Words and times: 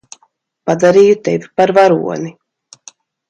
Padarīju 0.69 1.17
tevi 1.27 1.51
par 1.61 1.73
varoni. 1.81 2.33